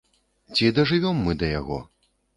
Ці 0.55 0.71
дажывём 0.79 1.21
мы 1.27 1.37
да 1.45 1.51
яго? 1.59 1.77